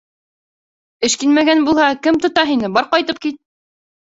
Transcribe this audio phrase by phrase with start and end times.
[1.09, 3.39] Эшкинмәгән булһа, кем тота һине, бар ҡайтып кит!